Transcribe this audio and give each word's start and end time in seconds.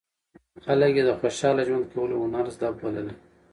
خلک 0.63 0.91
یې 0.97 1.03
د 1.05 1.11
خوشاله 1.19 1.63
ژوند 1.67 1.85
کولو 1.93 2.15
هنر 2.23 2.45
زده 2.55 2.67
بللی. 2.79 3.13